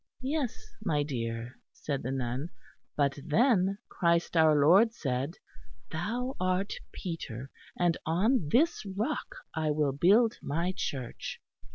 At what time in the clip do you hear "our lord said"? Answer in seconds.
4.35-5.35